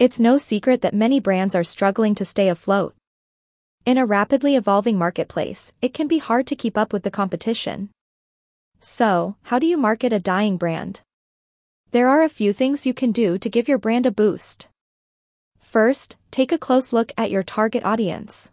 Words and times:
It's 0.00 0.18
no 0.18 0.38
secret 0.38 0.80
that 0.80 0.94
many 0.94 1.20
brands 1.20 1.54
are 1.54 1.62
struggling 1.62 2.14
to 2.14 2.24
stay 2.24 2.48
afloat. 2.48 2.94
In 3.84 3.98
a 3.98 4.06
rapidly 4.06 4.56
evolving 4.56 4.96
marketplace, 4.96 5.74
it 5.82 5.92
can 5.92 6.08
be 6.08 6.16
hard 6.16 6.46
to 6.46 6.56
keep 6.56 6.78
up 6.78 6.90
with 6.90 7.02
the 7.02 7.10
competition. 7.10 7.90
So, 8.78 9.36
how 9.42 9.58
do 9.58 9.66
you 9.66 9.76
market 9.76 10.10
a 10.10 10.18
dying 10.18 10.56
brand? 10.56 11.02
There 11.90 12.08
are 12.08 12.22
a 12.22 12.30
few 12.30 12.54
things 12.54 12.86
you 12.86 12.94
can 12.94 13.12
do 13.12 13.36
to 13.36 13.50
give 13.50 13.68
your 13.68 13.76
brand 13.76 14.06
a 14.06 14.10
boost. 14.10 14.68
First, 15.58 16.16
take 16.30 16.50
a 16.50 16.56
close 16.56 16.94
look 16.94 17.12
at 17.18 17.30
your 17.30 17.42
target 17.42 17.84
audience. 17.84 18.52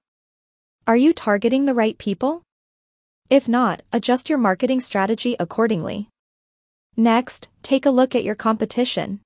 Are 0.86 0.98
you 0.98 1.14
targeting 1.14 1.64
the 1.64 1.73
right 1.73 1.98
people? 1.98 2.41
If 3.29 3.48
not, 3.48 3.84
adjust 3.93 4.27
your 4.27 4.38
marketing 4.38 4.82
strategy 4.82 5.38
accordingly. 5.39 6.09
Next, 6.98 7.48
take 7.64 7.86
a 7.86 7.89
look 7.89 8.16
at 8.16 8.25
your 8.25 8.36
competition. 8.36 9.21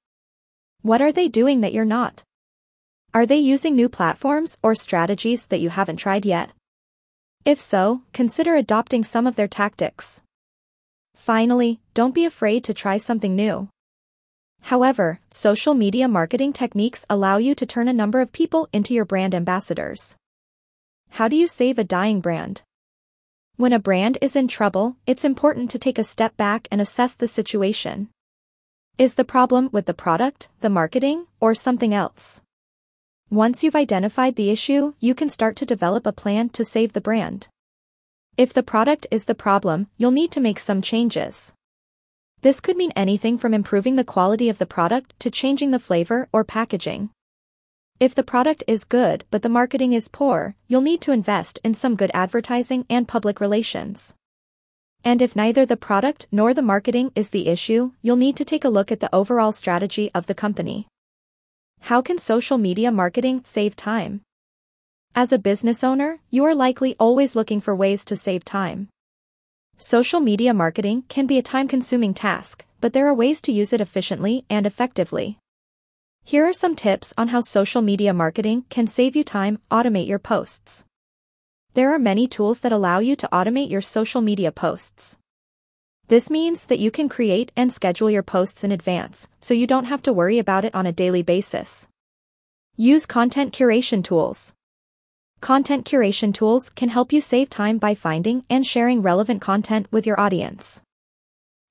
What 0.84 1.00
are 1.00 1.12
they 1.12 1.28
doing 1.28 1.62
that 1.62 1.74
you're 1.74 1.86
not? 1.86 2.24
Are 3.14 3.28
they 3.28 3.38
using 3.38 3.76
new 3.76 3.88
platforms 3.88 4.58
or 4.64 4.74
strategies 4.74 5.46
that 5.48 5.60
you 5.60 5.70
haven't 5.70 5.98
tried 5.98 6.26
yet? 6.26 6.52
If 7.46 7.60
so, 7.60 8.02
consider 8.14 8.56
adopting 8.56 9.04
some 9.04 9.28
of 9.28 9.36
their 9.36 9.48
tactics. 9.48 10.24
Finally, 11.14 11.80
don't 11.94 12.16
be 12.16 12.26
afraid 12.26 12.64
to 12.64 12.74
try 12.74 12.98
something 12.98 13.36
new. 13.36 13.70
However, 14.62 15.20
social 15.30 15.76
media 15.76 16.08
marketing 16.08 16.52
techniques 16.52 17.06
allow 17.10 17.38
you 17.38 17.54
to 17.56 17.66
turn 17.66 17.88
a 17.88 17.94
number 17.94 18.20
of 18.20 18.32
people 18.32 18.68
into 18.74 18.96
your 18.96 19.06
brand 19.06 19.36
ambassadors. 19.36 20.16
How 21.12 21.28
do 21.28 21.36
you 21.36 21.48
save 21.48 21.78
a 21.78 21.84
dying 21.84 22.22
brand? 22.22 22.64
When 23.56 23.74
a 23.74 23.80
brand 23.80 24.18
is 24.20 24.36
in 24.36 24.48
trouble, 24.48 24.98
it's 25.06 25.26
important 25.26 25.70
to 25.72 25.80
take 25.80 26.00
a 26.00 26.04
step 26.04 26.38
back 26.38 26.68
and 26.72 26.82
assess 26.82 27.14
the 27.14 27.28
situation. 27.28 28.10
Is 29.02 29.16
the 29.16 29.24
problem 29.24 29.70
with 29.72 29.88
the 29.88 29.96
product, 29.96 30.48
the 30.60 30.70
marketing, 30.70 31.26
or 31.40 31.56
something 31.56 31.92
else? 31.92 32.44
Once 33.32 33.64
you've 33.64 33.76
identified 33.76 34.36
the 34.36 34.52
issue, 34.52 34.94
you 35.00 35.16
can 35.16 35.28
start 35.28 35.56
to 35.56 35.66
develop 35.66 36.06
a 36.06 36.12
plan 36.12 36.50
to 36.50 36.64
save 36.64 36.94
the 36.94 37.02
brand. 37.02 37.48
If 38.38 38.54
the 38.54 38.62
product 38.62 39.08
is 39.10 39.26
the 39.26 39.34
problem, 39.34 39.88
you'll 39.98 40.12
need 40.12 40.32
to 40.34 40.40
make 40.40 40.60
some 40.60 40.84
changes. 40.84 41.56
This 42.42 42.62
could 42.62 42.78
mean 42.78 42.94
anything 42.96 43.40
from 43.40 43.56
improving 43.56 43.96
the 43.96 44.04
quality 44.04 44.50
of 44.50 44.60
the 44.60 44.68
product 44.68 45.20
to 45.22 45.32
changing 45.32 45.72
the 45.72 45.80
flavor 45.88 46.30
or 46.32 46.44
packaging. 46.44 47.10
If 48.00 48.14
the 48.14 48.30
product 48.32 48.64
is 48.68 48.84
good 48.84 49.26
but 49.32 49.42
the 49.42 49.50
marketing 49.50 49.94
is 49.94 50.10
poor, 50.10 50.56
you'll 50.68 50.82
need 50.82 51.02
to 51.02 51.12
invest 51.12 51.58
in 51.64 51.74
some 51.74 51.96
good 51.96 52.12
advertising 52.14 52.86
and 52.88 53.08
public 53.08 53.42
relations. 53.42 54.14
And 55.04 55.22
if 55.22 55.36
neither 55.36 55.66
the 55.66 55.78
product 55.78 56.28
nor 56.32 56.54
the 56.54 56.62
marketing 56.62 57.12
is 57.16 57.30
the 57.30 57.48
issue, 57.48 57.92
you'll 58.02 58.16
need 58.18 58.36
to 58.38 58.46
take 58.46 58.64
a 58.64 58.70
look 58.70 58.92
at 58.92 59.00
the 59.00 59.14
overall 59.14 59.52
strategy 59.52 60.12
of 60.14 60.28
the 60.28 60.36
company. 60.36 60.88
How 61.82 62.02
can 62.02 62.20
social 62.20 62.60
media 62.60 62.92
marketing 62.92 63.42
save 63.44 63.76
time? 63.76 64.22
As 65.16 65.34
a 65.34 65.40
business 65.40 65.84
owner, 65.84 66.20
you 66.30 66.46
are 66.46 66.54
likely 66.54 66.96
always 67.00 67.36
looking 67.36 67.60
for 67.60 67.76
ways 67.76 68.06
to 68.06 68.16
save 68.16 68.46
time. 68.46 68.90
Social 69.78 70.20
media 70.20 70.54
marketing 70.54 71.04
can 71.10 71.26
be 71.26 71.40
a 71.40 71.42
time-consuming 71.42 72.14
task, 72.14 72.64
but 72.80 72.94
there 72.94 73.08
are 73.08 73.14
ways 73.14 73.42
to 73.42 73.52
use 73.52 73.74
it 73.74 73.82
efficiently 73.82 74.46
and 74.50 74.68
effectively. 74.68 75.40
Here 76.24 76.46
are 76.48 76.54
some 76.54 76.76
tips 76.76 77.16
on 77.18 77.30
how 77.30 77.42
social 77.42 77.82
media 77.82 78.14
marketing 78.14 78.66
can 78.70 78.86
save 78.86 79.16
you 79.16 79.24
time, 79.24 79.58
automate 79.72 80.08
your 80.08 80.20
posts. 80.20 80.86
There 81.74 81.94
are 81.94 82.00
many 82.00 82.28
tools 82.28 82.60
that 82.62 82.74
allow 82.74 83.00
you 83.00 83.16
to 83.16 83.30
automate 83.32 83.70
your 83.70 83.80
social 83.80 84.20
media 84.20 84.52
posts. 84.52 85.18
This 86.10 86.30
means 86.30 86.66
that 86.66 86.80
you 86.80 86.92
can 86.92 87.08
create 87.08 87.54
and 87.56 87.72
schedule 87.72 88.10
your 88.10 88.24
posts 88.24 88.66
in 88.66 88.74
advance, 88.74 89.30
so 89.40 89.54
you 89.54 89.66
don't 89.66 89.86
have 89.86 90.02
to 90.02 90.12
worry 90.12 90.38
about 90.38 90.66
it 90.66 90.76
on 90.76 90.86
a 90.86 90.92
daily 90.92 91.22
basis. 91.22 91.88
Use 92.76 93.06
content 93.06 93.54
curation 93.54 94.04
tools. 94.04 94.54
Content 95.40 95.86
curation 95.86 96.34
tools 96.34 96.70
can 96.70 96.90
help 96.90 97.14
you 97.14 97.22
save 97.22 97.50
time 97.50 97.78
by 97.78 97.96
finding 97.96 98.44
and 98.50 98.68
sharing 98.68 99.02
relevant 99.02 99.40
content 99.40 99.88
with 99.92 100.06
your 100.06 100.20
audience. 100.20 100.84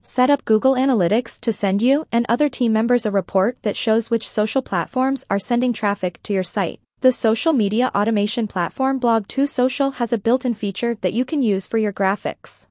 Set 0.02 0.30
up 0.30 0.46
Google 0.46 0.76
Analytics 0.76 1.38
to 1.40 1.52
send 1.52 1.82
you 1.82 2.06
and 2.10 2.24
other 2.26 2.48
team 2.48 2.72
members 2.72 3.04
a 3.04 3.10
report 3.10 3.58
that 3.62 3.76
shows 3.76 4.10
which 4.10 4.26
social 4.26 4.62
platforms 4.62 5.26
are 5.28 5.38
sending 5.38 5.74
traffic 5.74 6.22
to 6.22 6.32
your 6.32 6.42
site. 6.42 6.80
The 7.02 7.12
social 7.12 7.54
media 7.54 7.90
automation 7.94 8.46
platform 8.46 9.00
Blog2Social 9.00 9.94
has 9.94 10.12
a 10.12 10.18
built-in 10.18 10.52
feature 10.52 10.98
that 11.00 11.14
you 11.14 11.24
can 11.24 11.40
use 11.40 11.66
for 11.66 11.78
your 11.78 11.94
graphics. 11.94 12.66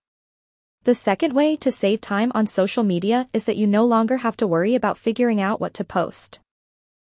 The 0.83 0.93
second 0.93 1.33
way 1.33 1.55
to 1.55 1.71
save 1.71 1.99
time 1.99 2.31
on 2.35 2.45
social 2.45 2.83
media 2.83 3.27
is 3.33 3.45
that 3.45 3.57
you 3.57 3.65
no 3.65 3.83
longer 3.83 4.17
have 4.17 4.37
to 4.37 4.45
worry 4.45 4.75
about 4.75 4.99
figuring 4.99 5.41
out 5.41 5.59
what 5.59 5.73
to 5.73 5.83
post. 5.83 6.37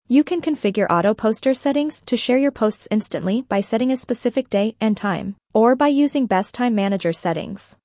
You 0.08 0.24
can 0.24 0.40
configure 0.40 0.86
auto 0.88 1.16
poster 1.16 1.56
settings 1.56 2.04
to 2.04 2.16
share 2.16 2.38
your 2.38 2.52
posts 2.52 2.88
instantly 2.92 3.42
by 3.42 3.60
setting 3.60 3.92
a 3.92 3.98
specific 3.98 4.48
day 4.52 4.76
and 4.80 4.96
time, 4.96 5.36
or 5.52 5.76
by 5.76 5.88
using 5.88 6.28
best 6.28 6.54
time 6.54 6.76
manager 6.76 7.12
settings. 7.12 7.80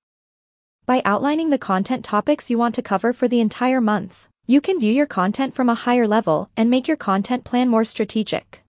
By 0.84 1.00
outlining 1.06 1.48
the 1.48 1.56
content 1.56 2.04
topics 2.04 2.50
you 2.50 2.58
want 2.58 2.74
to 2.74 2.82
cover 2.82 3.14
for 3.14 3.26
the 3.26 3.40
entire 3.40 3.80
month, 3.80 4.28
you 4.46 4.60
can 4.60 4.78
view 4.78 4.92
your 4.92 5.06
content 5.06 5.54
from 5.54 5.70
a 5.70 5.74
higher 5.74 6.06
level 6.06 6.50
and 6.58 6.68
make 6.68 6.86
your 6.86 6.98
content 6.98 7.44
plan 7.44 7.70
more 7.70 7.86
strategic. 7.86 8.63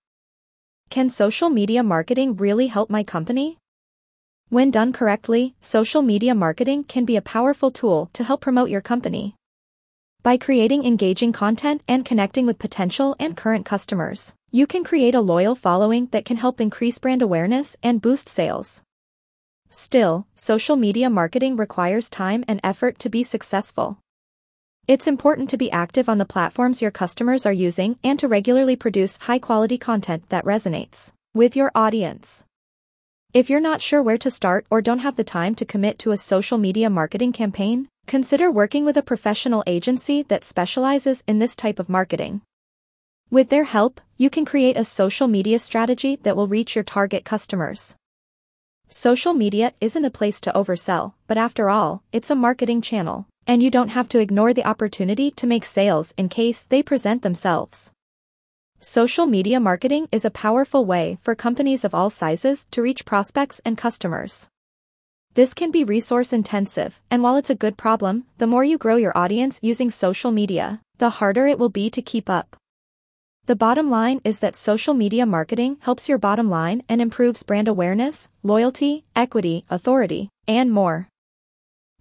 Can 0.89 1.09
social 1.09 1.49
media 1.49 1.83
marketing 1.83 2.35
really 2.37 2.67
help 2.67 2.89
my 2.89 3.03
company? 3.03 3.57
When 4.49 4.71
done 4.71 4.93
correctly, 4.93 5.55
social 5.59 6.01
media 6.01 6.33
marketing 6.33 6.85
can 6.85 7.03
be 7.03 7.15
a 7.15 7.21
powerful 7.21 7.71
tool 7.71 8.09
to 8.13 8.23
help 8.23 8.41
promote 8.41 8.69
your 8.69 8.81
company. 8.81 9.35
By 10.23 10.37
creating 10.37 10.85
engaging 10.85 11.33
content 11.33 11.83
and 11.87 12.05
connecting 12.05 12.45
with 12.45 12.59
potential 12.59 13.15
and 13.19 13.35
current 13.35 13.65
customers, 13.65 14.33
you 14.51 14.65
can 14.65 14.83
create 14.83 15.15
a 15.15 15.21
loyal 15.21 15.55
following 15.55 16.07
that 16.07 16.25
can 16.25 16.37
help 16.37 16.61
increase 16.61 16.97
brand 16.97 17.21
awareness 17.21 17.75
and 17.83 18.01
boost 18.01 18.29
sales. 18.29 18.81
Still, 19.69 20.27
social 20.33 20.77
media 20.77 21.09
marketing 21.09 21.57
requires 21.57 22.09
time 22.09 22.45
and 22.47 22.59
effort 22.63 22.97
to 22.99 23.09
be 23.09 23.23
successful. 23.23 23.99
It's 24.87 25.07
important 25.07 25.49
to 25.49 25.57
be 25.57 25.71
active 25.71 26.07
on 26.07 26.19
the 26.19 26.25
platforms 26.25 26.79
your 26.79 26.91
customers 26.91 27.47
are 27.47 27.51
using 27.51 27.97
and 28.03 28.19
to 28.19 28.27
regularly 28.27 28.75
produce 28.75 29.17
high-quality 29.17 29.79
content 29.79 30.29
that 30.29 30.45
resonates 30.45 31.11
with 31.33 31.55
your 31.55 31.71
audience. 31.73 32.45
If 33.33 33.49
you're 33.49 33.59
not 33.59 33.81
sure 33.81 34.03
where 34.03 34.19
to 34.19 34.29
start 34.29 34.67
or 34.69 34.83
don't 34.83 34.99
have 34.99 35.15
the 35.15 35.23
time 35.23 35.55
to 35.55 35.65
commit 35.65 35.97
to 35.99 36.11
a 36.11 36.17
social 36.17 36.59
media 36.59 36.87
marketing 36.91 37.33
campaign, 37.33 37.89
consider 38.05 38.51
working 38.51 38.85
with 38.85 38.95
a 38.95 39.01
professional 39.01 39.63
agency 39.65 40.21
that 40.21 40.43
specializes 40.43 41.23
in 41.27 41.39
this 41.39 41.55
type 41.55 41.79
of 41.79 41.89
marketing. 41.89 42.41
With 43.31 43.49
their 43.49 43.63
help, 43.63 43.99
you 44.17 44.29
can 44.29 44.45
create 44.45 44.77
a 44.77 44.85
social 44.85 45.27
media 45.27 45.57
strategy 45.57 46.19
that 46.21 46.35
will 46.35 46.47
reach 46.47 46.75
your 46.75 46.83
target 46.83 47.25
customers. 47.25 47.95
Social 48.87 49.33
media 49.33 49.73
isn't 49.81 50.05
a 50.05 50.11
place 50.11 50.39
to 50.41 50.51
oversell, 50.51 51.13
but 51.25 51.39
after 51.39 51.71
all, 51.71 52.03
it's 52.11 52.29
a 52.29 52.35
marketing 52.35 52.83
channel 52.83 53.25
and 53.47 53.61
you 53.61 53.69
don't 53.69 53.89
have 53.89 54.09
to 54.09 54.19
ignore 54.19 54.53
the 54.53 54.65
opportunity 54.65 55.31
to 55.31 55.47
make 55.47 55.65
sales 55.65 56.13
in 56.17 56.29
case 56.29 56.63
they 56.63 56.81
present 56.81 57.21
themselves. 57.21 57.91
Social 58.79 59.25
media 59.25 59.59
marketing 59.59 60.07
is 60.11 60.25
a 60.25 60.29
powerful 60.29 60.85
way 60.85 61.17
for 61.21 61.33
companies 61.33 61.83
of 61.83 61.93
all 61.93 62.09
sizes 62.09 62.67
to 62.71 62.81
reach 62.81 63.05
prospects 63.05 63.61
and 63.65 63.77
customers. 63.77 64.49
This 65.33 65.53
can 65.53 65.71
be 65.71 65.83
resource 65.83 66.31
intensive, 66.31 67.01
and 67.11 67.21
while 67.21 67.35
it's 67.35 67.49
a 67.49 67.55
good 67.55 67.77
problem, 67.77 68.25
the 68.37 68.47
more 68.47 68.63
you 68.63 68.77
grow 68.77 68.95
your 68.95 69.17
audience 69.17 69.59
using 69.61 69.89
social 69.89 70.31
media, 70.31 70.81
the 70.97 71.09
harder 71.09 71.45
it 71.47 71.59
will 71.59 71.69
be 71.69 71.89
to 71.89 72.01
keep 72.01 72.29
up. 72.29 72.55
The 73.47 73.55
bottom 73.55 73.91
line 73.91 74.21
is 74.23 74.39
that 74.39 74.55
social 74.55 74.93
media 74.93 75.25
marketing 75.25 75.77
helps 75.81 76.09
your 76.09 76.17
bottom 76.17 76.49
line 76.49 76.83
and 76.89 77.01
improves 77.01 77.43
brand 77.43 77.67
awareness, 77.67 78.29
loyalty, 78.43 79.05
equity, 79.15 79.65
authority, 79.69 80.29
and 80.47 80.71
more. 80.71 81.09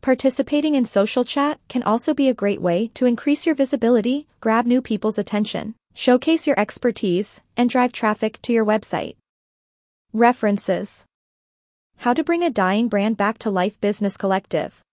Participating 0.04 0.75
in 0.75 0.84
social 0.84 1.25
chat 1.25 1.59
can 1.66 1.82
also 1.82 2.12
be 2.12 2.28
a 2.28 2.34
great 2.34 2.60
way 2.60 2.88
to 2.88 3.06
increase 3.06 3.47
your 3.47 3.54
visibility, 3.54 4.26
grab 4.38 4.66
new 4.66 4.82
people's 4.82 5.16
attention, 5.16 5.75
showcase 5.94 6.47
your 6.47 6.60
expertise, 6.60 7.41
and 7.56 7.70
drive 7.70 7.91
traffic 7.91 8.38
to 8.43 8.52
your 8.52 8.67
website. 8.67 9.17
References 10.12 11.06
How 11.96 12.12
to 12.12 12.23
Bring 12.23 12.43
a 12.43 12.50
Dying 12.50 12.88
Brand 12.88 13.17
Back 13.17 13.38
to 13.38 13.50
Life 13.50 13.81
Business 13.81 14.19
Collective 14.19 14.83